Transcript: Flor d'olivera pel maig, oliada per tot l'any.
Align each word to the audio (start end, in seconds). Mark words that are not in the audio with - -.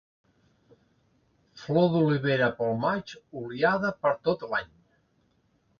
Flor 1.65 1.91
d'olivera 1.97 2.49
pel 2.61 2.75
maig, 2.87 3.15
oliada 3.45 3.95
per 4.07 4.17
tot 4.29 4.49
l'any. 4.55 4.75